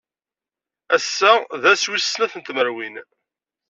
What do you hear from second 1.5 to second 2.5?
d ass wis snat n